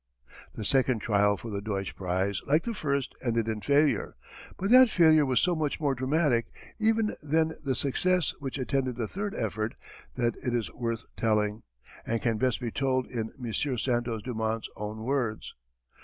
The 0.55 0.65
second 0.65 0.97
trial 1.01 1.37
for 1.37 1.51
the 1.51 1.61
Deutsch 1.61 1.95
prize 1.95 2.41
like 2.47 2.63
the 2.63 2.73
first 2.73 3.13
ended 3.23 3.47
in 3.47 3.61
failure, 3.61 4.15
but 4.57 4.71
that 4.71 4.89
failure 4.89 5.27
was 5.27 5.39
so 5.39 5.55
much 5.55 5.79
more 5.79 5.93
dramatic 5.93 6.47
even 6.79 7.15
than 7.21 7.53
the 7.63 7.75
success 7.75 8.33
which 8.39 8.57
attended 8.57 8.95
the 8.95 9.07
third 9.07 9.35
effort 9.35 9.75
that 10.15 10.35
it 10.43 10.55
is 10.55 10.73
worth 10.73 11.05
telling 11.15 11.61
and 12.03 12.19
can 12.19 12.39
best 12.39 12.59
be 12.59 12.71
told 12.71 13.05
in 13.05 13.29
M. 13.39 13.53
Santos 13.53 14.23
Dumont's 14.23 14.69
own 14.75 15.03
words. 15.03 15.53